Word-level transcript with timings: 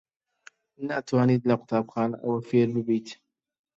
ناتوانیت 0.87 1.41
لە 1.49 1.55
قوتابخانە 1.59 2.17
ئەوە 2.23 2.39
فێر 2.49 2.67
ببیت. 2.75 3.07